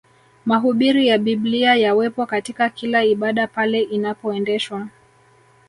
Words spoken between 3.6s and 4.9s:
inapoendeshwa